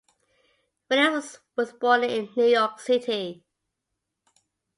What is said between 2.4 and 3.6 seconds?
York City.